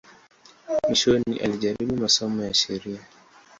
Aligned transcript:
Mwishoni 0.87 1.39
alijaribu 1.43 1.95
masomo 1.97 2.43
ya 2.43 2.53
sheria. 2.53 2.99